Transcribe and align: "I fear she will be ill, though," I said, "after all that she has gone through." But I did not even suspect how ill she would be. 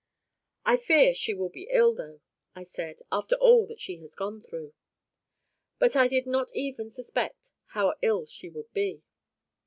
"I 0.65 0.77
fear 0.77 1.13
she 1.13 1.35
will 1.35 1.49
be 1.49 1.67
ill, 1.69 1.93
though," 1.93 2.21
I 2.55 2.63
said, 2.63 3.01
"after 3.11 3.35
all 3.35 3.67
that 3.67 3.79
she 3.79 3.97
has 3.97 4.15
gone 4.15 4.41
through." 4.41 4.73
But 5.77 5.95
I 5.95 6.07
did 6.07 6.25
not 6.25 6.49
even 6.55 6.89
suspect 6.89 7.51
how 7.77 7.93
ill 8.01 8.25
she 8.25 8.49
would 8.49 8.73
be. 8.73 9.03